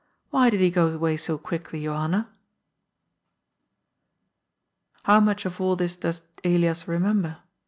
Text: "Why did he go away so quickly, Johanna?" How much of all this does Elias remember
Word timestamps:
"Why 0.31 0.49
did 0.49 0.61
he 0.61 0.71
go 0.71 0.87
away 0.87 1.15
so 1.15 1.37
quickly, 1.37 1.83
Johanna?" 1.83 2.31
How 5.03 5.19
much 5.19 5.45
of 5.45 5.61
all 5.61 5.75
this 5.75 5.95
does 5.95 6.23
Elias 6.43 6.87
remember 6.87 7.37